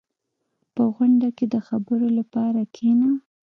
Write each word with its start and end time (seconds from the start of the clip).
•په 0.75 0.83
غونډه 0.93 1.29
کې 1.37 1.45
د 1.53 1.55
خبرو 1.67 2.07
لپاره 2.19 2.61
کښېنه. 2.75 3.09